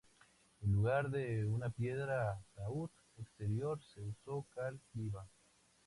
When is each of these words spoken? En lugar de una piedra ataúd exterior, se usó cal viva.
En 0.63 0.71
lugar 0.71 1.11
de 1.11 1.45
una 1.45 1.69
piedra 1.69 2.31
ataúd 2.31 2.89
exterior, 3.19 3.79
se 3.93 4.01
usó 4.01 4.47
cal 4.55 4.79
viva. 4.93 5.27